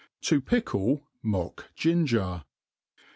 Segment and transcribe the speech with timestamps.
[0.21, 2.43] ■ To pickle Alock Ginger.